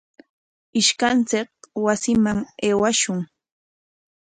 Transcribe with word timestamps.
Ishkanchik 0.79 1.49
wasiman 1.83 2.39
aywashun. 2.67 3.19